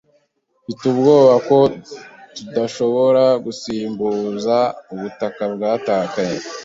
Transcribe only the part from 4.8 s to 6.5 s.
ubutaka bwatakaye.